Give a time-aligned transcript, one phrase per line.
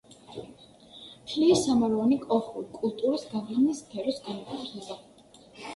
[1.33, 5.01] თლიის სამაროვანი კოლხური კულტურის გავლენის სფეროს განეკუთვნება.